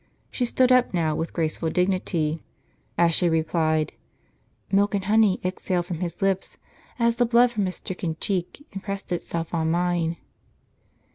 [0.31, 2.41] She stood up now, with graceful dignity,
[2.97, 3.93] as she replied:"
[4.71, 6.57] Milk and honey exhaled from his lips,
[6.97, 10.17] as the blood from his stricken cheek impressed itself on mine."